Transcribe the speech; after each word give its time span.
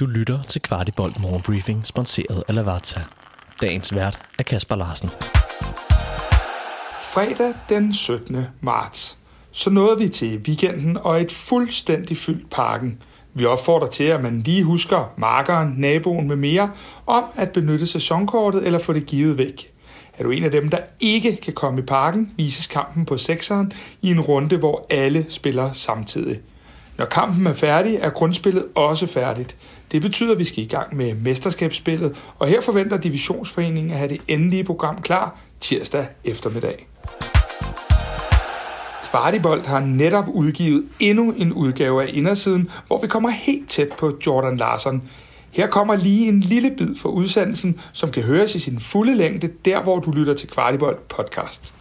Du 0.00 0.06
lytter 0.06 0.42
til 0.42 0.62
Kvartibolt 0.62 1.20
Morgenbriefing, 1.20 1.86
sponsoreret 1.86 2.42
af 2.48 2.54
Lavazza. 2.54 3.00
Dagens 3.62 3.94
vært 3.94 4.18
er 4.38 4.42
Kasper 4.42 4.76
Larsen. 4.76 5.08
Fredag 7.00 7.54
den 7.68 7.94
17. 7.94 8.46
marts. 8.60 9.18
Så 9.50 9.70
nåede 9.70 9.98
vi 9.98 10.08
til 10.08 10.38
weekenden 10.38 10.96
og 10.96 11.20
et 11.20 11.32
fuldstændig 11.32 12.16
fyldt 12.16 12.50
parken. 12.50 13.02
Vi 13.34 13.44
opfordrer 13.44 13.88
til, 13.88 14.04
at 14.04 14.22
man 14.22 14.40
lige 14.40 14.64
husker 14.64 15.12
markeren, 15.16 15.74
naboen 15.78 16.28
med 16.28 16.36
mere, 16.36 16.70
om 17.06 17.24
at 17.36 17.52
benytte 17.52 17.86
sæsonkortet 17.86 18.66
eller 18.66 18.78
få 18.78 18.92
det 18.92 19.06
givet 19.06 19.38
væk. 19.38 19.72
Er 20.18 20.22
du 20.22 20.30
en 20.30 20.44
af 20.44 20.50
dem, 20.50 20.68
der 20.68 20.78
ikke 21.00 21.36
kan 21.36 21.52
komme 21.52 21.80
i 21.80 21.84
parken, 21.84 22.32
vises 22.36 22.66
kampen 22.66 23.04
på 23.04 23.18
sekseren 23.18 23.72
i 24.02 24.10
en 24.10 24.20
runde, 24.20 24.56
hvor 24.56 24.86
alle 24.90 25.26
spiller 25.28 25.72
samtidig. 25.72 26.40
Når 27.00 27.06
kampen 27.06 27.46
er 27.46 27.52
færdig, 27.52 27.96
er 27.96 28.10
grundspillet 28.10 28.66
også 28.74 29.06
færdigt. 29.06 29.56
Det 29.92 30.02
betyder, 30.02 30.32
at 30.32 30.38
vi 30.38 30.44
skal 30.44 30.64
i 30.64 30.66
gang 30.66 30.96
med 30.96 31.14
mesterskabsspillet, 31.14 32.16
og 32.38 32.48
her 32.48 32.60
forventer 32.60 32.96
Divisionsforeningen 32.96 33.92
at 33.92 33.98
have 33.98 34.08
det 34.08 34.20
endelige 34.28 34.64
program 34.64 35.02
klar 35.02 35.38
tirsdag 35.60 36.06
eftermiddag. 36.24 36.86
Kvartibolt 39.10 39.66
har 39.66 39.80
netop 39.80 40.28
udgivet 40.28 40.84
endnu 41.00 41.32
en 41.32 41.52
udgave 41.52 42.02
af 42.02 42.10
Indersiden, 42.12 42.70
hvor 42.86 43.00
vi 43.00 43.06
kommer 43.06 43.30
helt 43.30 43.68
tæt 43.68 43.88
på 43.98 44.18
Jordan 44.26 44.56
Larsen. 44.56 45.02
Her 45.50 45.66
kommer 45.66 45.96
lige 45.96 46.28
en 46.28 46.40
lille 46.40 46.70
bid 46.78 46.96
for 46.96 47.08
udsendelsen, 47.08 47.80
som 47.92 48.10
kan 48.10 48.22
høres 48.22 48.54
i 48.54 48.58
sin 48.58 48.80
fulde 48.80 49.14
længde, 49.14 49.50
der 49.64 49.82
hvor 49.82 49.98
du 49.98 50.10
lytter 50.10 50.34
til 50.34 50.48
Kvartibolt 50.48 51.08
podcast. 51.08 51.79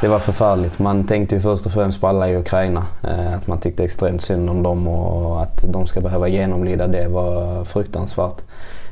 Det 0.00 0.08
var 0.08 0.18
förfärligt. 0.18 0.78
Man 0.78 1.06
tänkte 1.06 1.34
ju 1.34 1.40
först 1.40 1.66
och 1.66 1.72
främst 1.72 2.00
på 2.00 2.08
alla 2.08 2.28
i 2.30 2.36
Ukraina. 2.36 2.86
Eh, 3.02 3.34
att 3.36 3.46
man 3.46 3.60
tyckte 3.60 3.84
extremt 3.84 4.22
synd 4.22 4.50
om 4.50 4.62
dem 4.62 4.88
och 4.88 5.42
att 5.42 5.64
de 5.68 5.86
ska 5.86 6.00
behöva 6.00 6.28
genomlida 6.28 6.86
det 6.86 7.08
var 7.08 7.64
fruktansvärt. 7.64 8.40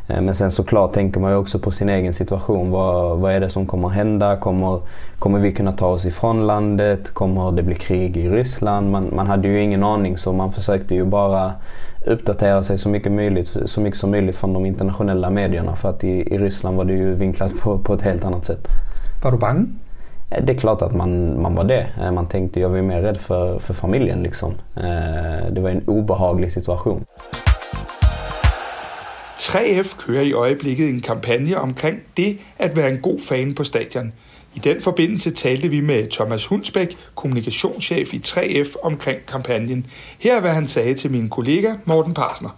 Eh, 0.08 0.20
men 0.20 0.34
sen 0.34 0.50
såklart 0.50 0.92
tänker 0.92 1.20
man 1.20 1.30
ju 1.30 1.36
också 1.36 1.58
på 1.58 1.70
sin 1.70 1.88
egen 1.88 2.12
situation. 2.12 2.70
Vad, 2.70 3.18
vad 3.18 3.32
är 3.32 3.40
det 3.40 3.50
som 3.50 3.66
kommer 3.66 3.88
hända? 3.88 4.36
Kommer, 4.36 4.80
kommer 5.18 5.38
vi 5.38 5.52
kunna 5.52 5.72
ta 5.72 5.86
oss 5.86 6.04
ifrån 6.04 6.46
landet? 6.46 7.14
Kommer 7.14 7.52
det 7.52 7.62
bli 7.62 7.74
krig 7.74 8.16
i 8.16 8.28
Ryssland? 8.28 8.90
Man, 8.90 9.10
man 9.14 9.26
hade 9.26 9.48
ju 9.48 9.62
ingen 9.62 9.84
aning 9.84 10.18
så 10.18 10.32
man 10.32 10.52
försökte 10.52 10.94
ju 10.94 11.04
bara 11.04 11.52
uppdatera 12.06 12.62
sig 12.62 12.78
så 12.78 12.88
mycket, 12.88 13.12
möjligt, 13.12 13.56
så 13.66 13.80
mycket 13.80 14.00
som 14.00 14.10
möjligt 14.10 14.36
från 14.36 14.52
de 14.52 14.66
internationella 14.66 15.30
medierna. 15.30 15.76
För 15.76 15.90
att 15.90 16.04
i, 16.04 16.34
i 16.34 16.38
Ryssland 16.38 16.76
var 16.76 16.84
det 16.84 16.92
ju 16.92 17.14
vinklat 17.14 17.58
på, 17.60 17.78
på 17.78 17.94
ett 17.94 18.02
helt 18.02 18.24
annat 18.24 18.44
sätt. 18.44 18.68
Var 19.24 19.32
du 19.32 19.38
bange? 19.38 19.66
Eh, 20.36 20.44
det 20.44 20.52
är 20.52 20.58
klart 20.58 20.82
att 20.82 20.94
man, 20.94 21.42
man 21.42 21.54
var 21.54 21.64
det. 21.64 21.86
Eh, 22.00 22.12
Man 22.12 22.28
tänkte, 22.28 22.60
jag 22.60 22.68
var 22.68 22.76
ju 22.76 22.82
mer 22.82 23.02
rädd 23.02 23.16
för, 23.20 23.58
för 23.58 23.74
familjen 23.74 24.22
liksom. 24.22 24.52
Eh, 24.76 25.52
Det 25.52 25.60
var 25.60 25.70
en 25.70 25.84
obehaglig 25.88 26.52
situation. 26.52 27.04
3F 29.38 29.96
kører 30.06 30.22
i 30.24 30.32
øjeblikket 30.32 30.88
en 30.88 31.00
kampagne 31.00 31.56
omkring 31.58 32.00
det 32.16 32.38
at 32.58 32.76
være 32.76 32.88
en 32.90 32.98
god 33.00 33.20
fan 33.20 33.54
på 33.54 33.64
stadion. 33.64 34.12
I 34.54 34.58
den 34.58 34.80
forbindelse 34.80 35.30
talte 35.30 35.68
vi 35.68 35.80
med 35.80 36.10
Thomas 36.10 36.46
Hundsbæk, 36.46 36.96
kommunikationschef 37.14 38.14
i 38.14 38.18
3F, 38.26 38.74
omkring 38.82 39.18
kampagnen. 39.26 39.86
Her 40.18 40.36
er, 40.36 40.40
hvad 40.40 40.50
han 40.50 40.68
sagde 40.68 40.94
til 40.94 41.10
min 41.10 41.28
kollega 41.28 41.74
Morten 41.84 42.14
Parsner. 42.14 42.50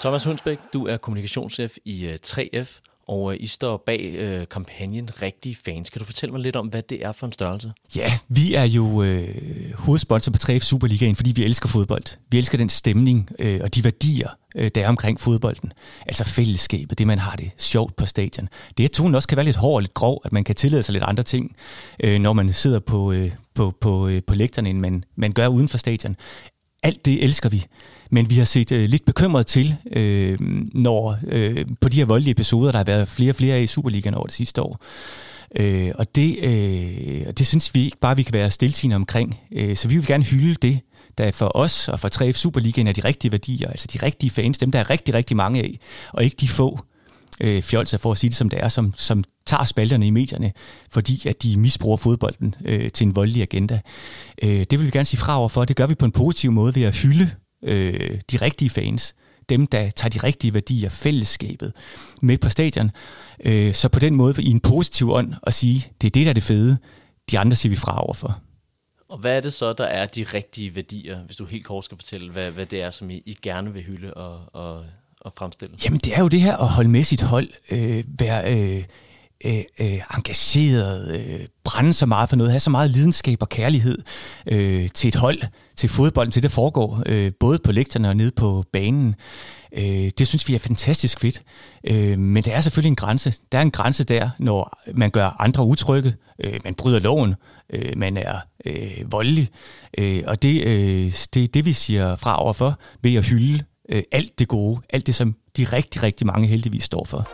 Thomas 0.00 0.24
Hundsbæk, 0.24 0.58
du 0.72 0.86
er 0.86 0.96
kommunikationschef 0.96 1.72
i 1.84 2.06
øh, 2.06 2.18
3F, 2.26 2.80
og 3.08 3.32
øh, 3.32 3.36
I 3.40 3.46
står 3.46 3.82
bag 3.86 4.14
øh, 4.14 4.46
kampagnen 4.50 5.22
Rigtige 5.22 5.56
Fans. 5.64 5.90
Kan 5.90 5.98
du 5.98 6.04
fortælle 6.04 6.32
mig 6.32 6.40
lidt 6.40 6.56
om, 6.56 6.66
hvad 6.66 6.82
det 6.82 7.04
er 7.04 7.12
for 7.12 7.26
en 7.26 7.32
størrelse? 7.32 7.72
Ja, 7.96 8.18
vi 8.28 8.54
er 8.54 8.64
jo 8.64 9.02
øh, 9.02 9.28
hovedsponsor 9.74 10.32
på 10.32 10.38
3F 10.42 10.58
Superligaen, 10.58 11.16
fordi 11.16 11.32
vi 11.32 11.44
elsker 11.44 11.68
fodbold. 11.68 12.18
Vi 12.30 12.38
elsker 12.38 12.58
den 12.58 12.68
stemning 12.68 13.28
øh, 13.38 13.60
og 13.62 13.74
de 13.74 13.84
værdier, 13.84 14.28
øh, 14.56 14.70
der 14.74 14.84
er 14.84 14.88
omkring 14.88 15.20
fodbolden. 15.20 15.72
Altså 16.06 16.24
fællesskabet, 16.24 16.98
det 16.98 17.06
man 17.06 17.18
har 17.18 17.36
det 17.36 17.50
sjovt 17.58 17.96
på 17.96 18.06
stadion. 18.06 18.48
Det 18.76 18.84
at 18.84 18.90
tonen 18.90 19.14
også 19.14 19.28
kan 19.28 19.36
være 19.36 19.46
lidt 19.46 19.56
hård 19.56 19.74
og 19.74 19.80
lidt 19.80 19.94
grov, 19.94 20.22
at 20.24 20.32
man 20.32 20.44
kan 20.44 20.54
tillade 20.54 20.82
sig 20.82 20.92
lidt 20.92 21.04
andre 21.04 21.22
ting, 21.22 21.56
øh, 22.04 22.18
når 22.18 22.32
man 22.32 22.52
sidder 22.52 22.80
på, 22.80 23.12
øh, 23.12 23.30
på, 23.54 23.74
på, 23.80 24.08
øh, 24.08 24.22
på 24.26 24.34
lægterne, 24.34 24.70
end 24.70 24.78
man, 24.78 25.04
man 25.16 25.32
gør 25.32 25.46
uden 25.46 25.68
for 25.68 25.78
stadion. 25.78 26.16
Alt 26.82 27.04
det 27.04 27.24
elsker 27.24 27.48
vi. 27.48 27.64
Men 28.10 28.30
vi 28.30 28.34
har 28.34 28.44
set 28.44 28.72
øh, 28.72 28.88
lidt 28.88 29.04
bekymret 29.04 29.46
til, 29.46 29.76
øh, 29.92 30.38
når 30.74 31.18
øh, 31.26 31.64
på 31.80 31.88
de 31.88 31.96
her 31.96 32.06
voldelige 32.06 32.32
episoder, 32.32 32.72
der 32.72 32.78
har 32.78 32.84
været 32.84 33.08
flere 33.08 33.30
og 33.30 33.34
flere 33.34 33.56
af 33.56 33.60
i 33.60 33.66
Superligaen 33.66 34.14
over 34.14 34.26
det 34.26 34.34
sidste 34.34 34.62
år. 34.62 34.84
Øh, 35.56 35.90
og 35.94 36.14
det, 36.14 36.36
øh, 36.42 37.32
det 37.38 37.46
synes 37.46 37.74
vi 37.74 37.84
ikke 37.84 37.98
bare, 38.00 38.16
vi 38.16 38.22
kan 38.22 38.32
være 38.32 38.50
stiltigende 38.50 38.96
omkring. 38.96 39.40
Øh, 39.52 39.76
så 39.76 39.88
vi 39.88 39.96
vil 39.96 40.06
gerne 40.06 40.24
hylde 40.24 40.54
det, 40.54 40.80
der 41.18 41.30
for 41.30 41.56
os 41.56 41.88
og 41.88 42.00
for 42.00 42.08
3F 42.08 42.32
Superligaen 42.32 42.86
er 42.86 42.92
de 42.92 43.04
rigtige 43.04 43.32
værdier, 43.32 43.68
altså 43.68 43.88
de 43.92 44.06
rigtige 44.06 44.30
fans, 44.30 44.58
dem 44.58 44.70
der 44.70 44.78
er 44.78 44.90
rigtig, 44.90 45.14
rigtig 45.14 45.36
mange 45.36 45.60
af, 45.60 45.78
og 46.12 46.24
ikke 46.24 46.36
de 46.40 46.48
få 46.48 46.80
øh, 47.42 47.62
fjolser, 47.62 47.98
for 47.98 48.12
at 48.12 48.18
sige 48.18 48.30
det 48.30 48.36
som 48.36 48.48
det 48.48 48.62
er, 48.62 48.68
som, 48.68 48.94
som 48.96 49.24
tager 49.46 49.64
spalterne 49.64 50.06
i 50.06 50.10
medierne, 50.10 50.52
fordi 50.90 51.28
at 51.28 51.42
de 51.42 51.56
misbruger 51.56 51.96
fodbolden 51.96 52.54
øh, 52.64 52.90
til 52.90 53.06
en 53.06 53.16
voldelig 53.16 53.42
agenda. 53.42 53.80
Øh, 54.42 54.66
det 54.70 54.78
vil 54.78 54.86
vi 54.86 54.90
gerne 54.90 55.04
sige 55.04 55.20
fra 55.20 55.38
over 55.38 55.48
for. 55.48 55.64
Det 55.64 55.76
gør 55.76 55.86
vi 55.86 55.94
på 55.94 56.04
en 56.04 56.12
positiv 56.12 56.52
måde 56.52 56.74
ved 56.74 56.82
at 56.82 56.96
hylde 56.96 57.30
øh, 57.64 58.20
de 58.32 58.36
rigtige 58.36 58.70
fans. 58.70 59.14
Dem, 59.48 59.66
der 59.66 59.90
tager 59.90 60.10
de 60.10 60.18
rigtige 60.18 60.54
værdier, 60.54 60.88
fællesskabet, 60.88 61.72
med 62.22 62.38
på 62.38 62.48
stadion. 62.48 62.90
Øh, 63.44 63.74
så 63.74 63.88
på 63.88 63.98
den 63.98 64.14
måde 64.14 64.42
i 64.42 64.50
en 64.50 64.60
positiv 64.60 65.10
ånd 65.10 65.34
at 65.42 65.54
sige, 65.54 65.92
det 66.00 66.06
er 66.06 66.10
det, 66.10 66.24
der 66.24 66.30
er 66.30 66.34
det 66.34 66.42
fede. 66.42 66.78
De 67.30 67.38
andre 67.38 67.56
siger 67.56 67.70
vi 67.70 67.76
fra 67.76 68.04
overfor. 68.04 68.40
Og 69.08 69.18
hvad 69.18 69.36
er 69.36 69.40
det 69.40 69.52
så, 69.52 69.72
der 69.72 69.84
er 69.84 70.06
de 70.06 70.22
rigtige 70.22 70.76
værdier, 70.76 71.18
hvis 71.24 71.36
du 71.36 71.44
helt 71.44 71.64
kort 71.64 71.84
skal 71.84 71.96
fortælle, 71.96 72.30
hvad, 72.30 72.50
hvad 72.50 72.66
det 72.66 72.82
er, 72.82 72.90
som 72.90 73.10
I, 73.10 73.22
I 73.26 73.36
gerne 73.42 73.72
vil 73.72 73.82
hylde 73.82 74.14
og, 74.14 74.40
og, 74.52 74.84
at 75.26 75.32
fremstille? 75.36 75.76
Jamen, 75.84 76.00
det 76.00 76.16
er 76.16 76.20
jo 76.20 76.28
det 76.28 76.40
her 76.40 76.56
at 76.56 76.68
holde 76.68 76.88
med 76.88 77.04
sit 77.04 77.20
hold, 77.20 77.48
øh, 77.70 78.04
være 78.18 78.54
øh, 78.54 78.84
øh, 79.44 79.62
øh, 79.80 80.00
engageret, 80.16 81.14
øh, 81.16 81.40
brænde 81.64 81.92
så 81.92 82.06
meget 82.06 82.28
for 82.28 82.36
noget, 82.36 82.52
have 82.52 82.60
så 82.60 82.70
meget 82.70 82.90
lidenskab 82.90 83.42
og 83.42 83.48
kærlighed 83.48 83.98
øh, 84.46 84.88
til 84.94 85.08
et 85.08 85.14
hold, 85.14 85.38
til 85.76 85.88
fodbolden, 85.88 86.32
til 86.32 86.42
det 86.42 86.50
foregår, 86.50 87.02
øh, 87.06 87.32
både 87.40 87.58
på 87.58 87.72
lægterne 87.72 88.08
og 88.08 88.16
nede 88.16 88.30
på 88.36 88.64
banen. 88.72 89.14
Øh, 89.72 90.10
det 90.18 90.28
synes 90.28 90.48
vi 90.48 90.54
er 90.54 90.58
fantastisk 90.58 91.20
fedt. 91.20 91.42
Øh, 91.84 92.18
men 92.18 92.44
der 92.44 92.52
er 92.52 92.60
selvfølgelig 92.60 92.90
en 92.90 92.96
grænse. 92.96 93.34
Der 93.52 93.58
er 93.58 93.62
en 93.62 93.70
grænse 93.70 94.04
der, 94.04 94.30
når 94.38 94.78
man 94.94 95.10
gør 95.10 95.36
andre 95.38 95.64
utrygge, 95.64 96.14
øh, 96.44 96.60
man 96.64 96.74
bryder 96.74 96.98
loven, 96.98 97.34
øh, 97.72 97.92
man 97.96 98.16
er 98.16 98.36
øh, 98.66 99.12
voldelig. 99.12 99.48
Øh, 99.98 100.22
og 100.26 100.42
det 100.42 100.68
er 100.68 101.04
øh, 101.06 101.12
det, 101.34 101.54
det, 101.54 101.64
vi 101.64 101.72
siger 101.72 102.16
fra 102.16 102.42
overfor, 102.42 102.78
ved 103.02 103.14
at 103.14 103.26
hylde 103.26 103.64
øh, 103.88 104.02
alt 104.12 104.38
det 104.38 104.48
gode, 104.48 104.80
alt 104.90 105.06
det, 105.06 105.14
som 105.14 105.34
de 105.56 105.64
rigtig, 105.64 106.02
rigtig 106.02 106.26
mange 106.26 106.46
heldigvis 106.46 106.84
står 106.84 107.04
for. 107.04 107.28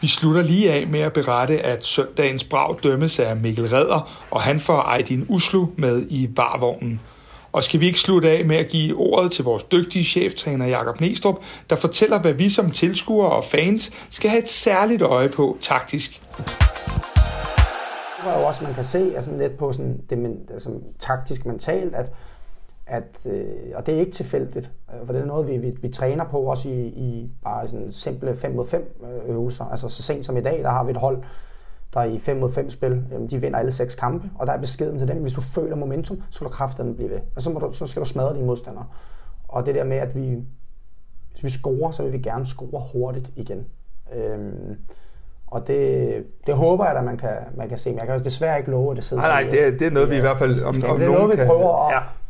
Vi 0.00 0.06
slutter 0.06 0.42
lige 0.42 0.72
af 0.72 0.86
med 0.86 1.00
at 1.00 1.12
berette, 1.12 1.60
at 1.60 1.86
søndagens 1.86 2.44
brag 2.44 2.78
dømmes 2.82 3.20
af 3.20 3.36
Mikkel 3.36 3.68
Redder, 3.68 4.26
og 4.30 4.42
han 4.42 4.60
får 4.60 4.82
Aydin 4.82 5.26
Uslu 5.28 5.66
med 5.76 6.06
i 6.08 6.26
barvognen. 6.26 7.00
Og 7.52 7.64
skal 7.64 7.80
vi 7.80 7.86
ikke 7.86 8.00
slutte 8.00 8.30
af 8.30 8.44
med 8.44 8.56
at 8.56 8.68
give 8.68 8.96
ordet 8.96 9.32
til 9.32 9.44
vores 9.44 9.62
dygtige 9.62 10.04
cheftræner 10.04 10.66
Jakob 10.66 11.00
Næstrup, 11.00 11.36
der 11.70 11.76
fortæller, 11.76 12.18
hvad 12.18 12.32
vi 12.32 12.50
som 12.50 12.70
tilskuere 12.70 13.30
og 13.30 13.44
fans 13.44 13.90
skal 14.10 14.30
have 14.30 14.42
et 14.42 14.48
særligt 14.48 15.02
øje 15.02 15.28
på 15.28 15.58
taktisk. 15.60 16.22
Det 18.16 18.24
var 18.24 18.38
jo 18.38 18.46
også, 18.46 18.64
man 18.64 18.74
kan 18.74 18.84
se 18.84 19.12
altså 19.16 19.36
lidt 19.36 19.58
på 19.58 19.72
sådan, 19.72 20.00
det 20.10 20.18
men, 20.18 20.36
altså, 20.52 20.70
taktisk 20.98 21.46
mentalt, 21.46 21.94
at, 21.94 22.06
at 22.86 23.26
øh, 23.26 23.46
og 23.74 23.86
det 23.86 23.94
er 23.94 24.00
ikke 24.00 24.12
tilfældigt, 24.12 24.70
øh, 24.94 25.06
for 25.06 25.12
det 25.12 25.22
er 25.22 25.26
noget, 25.26 25.48
vi, 25.48 25.56
vi, 25.56 25.70
vi 25.82 25.88
træner 25.88 26.24
på 26.24 26.40
også 26.40 26.68
i, 26.68 26.86
i 26.86 27.30
bare 27.44 27.68
sådan 27.68 27.92
simple 27.92 28.36
5 28.36 28.54
mod 28.54 28.66
5 28.66 29.04
øvelser. 29.26 29.64
Altså 29.64 29.88
så 29.88 30.02
sent 30.02 30.26
som 30.26 30.36
i 30.36 30.40
dag, 30.40 30.62
der 30.62 30.70
har 30.70 30.84
vi 30.84 30.90
et 30.90 30.96
hold, 30.96 31.22
der 31.94 32.02
i 32.02 32.18
5 32.18 32.36
mod 32.36 32.52
5 32.52 32.70
spil, 32.70 33.04
jamen, 33.12 33.30
de 33.30 33.40
vinder 33.40 33.58
alle 33.58 33.72
seks 33.72 33.94
kampe, 33.94 34.30
og 34.38 34.46
der 34.46 34.52
er 34.52 34.60
beskeden 34.60 34.98
til 34.98 35.08
dem, 35.08 35.22
hvis 35.22 35.32
du 35.32 35.40
føler 35.40 35.76
momentum, 35.76 36.16
så 36.16 36.36
skal 36.36 36.44
du 36.44 36.50
kraftedeme 36.50 36.94
blive 36.94 37.10
ved. 37.10 37.20
Og 37.36 37.42
så, 37.42 37.50
må 37.50 37.58
du, 37.58 37.72
så 37.72 37.86
skal 37.86 38.02
du 38.02 38.06
smadre 38.06 38.34
dine 38.34 38.46
modstandere. 38.46 38.86
Og 39.48 39.66
det 39.66 39.74
der 39.74 39.84
med, 39.84 39.96
at 39.96 40.16
vi, 40.16 40.38
hvis 41.32 41.44
vi 41.44 41.50
scorer, 41.50 41.90
så 41.90 42.02
vil 42.02 42.12
vi 42.12 42.18
gerne 42.18 42.46
score 42.46 42.82
hurtigt 42.92 43.30
igen. 43.36 43.66
Øhm, 44.14 44.76
og 45.46 45.66
det, 45.66 46.24
det 46.46 46.54
håber 46.54 46.84
jeg, 46.84 46.96
at 46.96 47.04
man 47.04 47.16
kan, 47.16 47.36
man 47.56 47.68
kan 47.68 47.78
se. 47.78 47.90
Men 47.90 47.98
jeg 47.98 48.06
kan 48.06 48.24
desværre 48.24 48.58
ikke 48.58 48.70
love, 48.70 48.90
at 48.90 48.96
det 48.96 49.04
sidder 49.04 49.22
Nej, 49.22 49.42
nej, 49.42 49.50
det 49.50 49.66
er, 49.66 49.70
det 49.70 49.82
er 49.82 49.90
noget, 49.90 50.10
vi 50.10 50.16
i 50.16 50.20
hvert 50.20 50.38
fald 50.38 50.64
om, 50.64 50.68
om 50.68 50.74
Det 50.74 50.84
er 50.84 50.88
nogen 50.88 51.12
noget, 51.12 51.30
vi 51.30 51.36
kan... 51.36 51.46
prøver 51.46 51.86
at 51.86 51.94
Ja. 51.94 52.00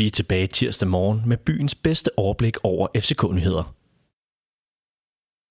Vi 0.00 0.06
er 0.06 0.10
tilbage 0.10 0.46
tirsdag 0.46 0.88
morgen 0.88 1.22
med 1.26 1.36
byens 1.36 1.74
bedste 1.74 2.10
overblik 2.16 2.56
over 2.62 2.88
FCK-nyheder. 2.96 3.74